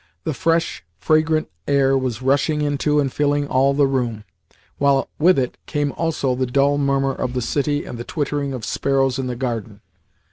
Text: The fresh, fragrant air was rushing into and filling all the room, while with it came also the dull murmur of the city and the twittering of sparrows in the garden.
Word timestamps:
The 0.23 0.33
fresh, 0.33 0.83
fragrant 0.97 1.47
air 1.67 1.95
was 1.95 2.23
rushing 2.23 2.63
into 2.63 2.99
and 2.99 3.13
filling 3.13 3.45
all 3.45 3.75
the 3.75 3.85
room, 3.85 4.23
while 4.79 5.09
with 5.19 5.37
it 5.37 5.59
came 5.67 5.91
also 5.91 6.33
the 6.33 6.47
dull 6.47 6.79
murmur 6.79 7.13
of 7.13 7.33
the 7.33 7.39
city 7.41 7.85
and 7.85 7.99
the 7.99 8.03
twittering 8.03 8.51
of 8.51 8.65
sparrows 8.65 9.19
in 9.19 9.27
the 9.27 9.35
garden. 9.35 9.81